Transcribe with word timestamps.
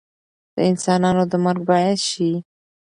د 0.55 0.57
انسانانو 0.71 1.23
د 1.31 1.33
مرګ 1.45 1.61
باعث 1.69 1.99
شي 2.11 2.31